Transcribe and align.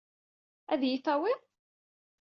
Ad 0.71 0.81
iyi-tawiḍ? 0.83 1.41